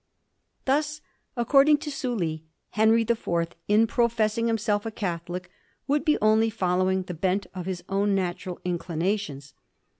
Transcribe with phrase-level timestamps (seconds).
[0.65, 0.99] Thus,
[1.37, 5.51] according to SuUy, Henry the Fourth in professing himself a Catholic
[5.87, 9.53] would be only following the bent of his own natural inclinations.